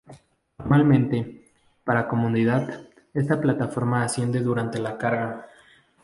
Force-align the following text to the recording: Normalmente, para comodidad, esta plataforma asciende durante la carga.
Normalmente, 0.57 1.45
para 1.83 2.07
comodidad, 2.07 2.87
esta 3.13 3.39
plataforma 3.39 4.03
asciende 4.03 4.39
durante 4.39 4.79
la 4.79 4.97
carga. 4.97 5.45